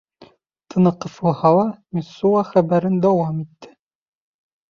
[0.73, 1.65] —Тыны ҡыҫылһа ла,
[1.97, 3.71] Мессуа хәбәрен дауам итте.